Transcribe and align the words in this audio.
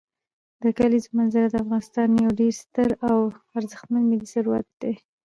د 0.63 0.63
کلیزو 0.77 1.09
منظره 1.17 1.47
د 1.49 1.55
افغانستان 1.63 2.09
یو 2.25 2.31
ډېر 2.39 2.53
ستر 2.63 2.89
او 3.09 3.17
ارزښتمن 3.57 4.03
ملي 4.09 4.19
طبعي 4.29 4.31
ثروت 4.33 4.67
دی. 4.81 4.93